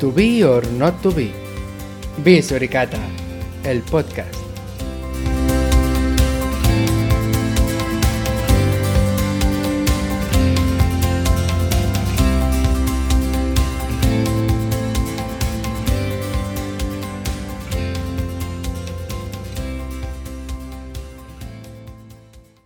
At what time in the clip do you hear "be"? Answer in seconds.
0.12-0.44, 1.10-1.32, 2.22-2.40